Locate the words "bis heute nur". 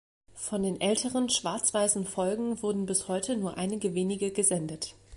2.87-3.59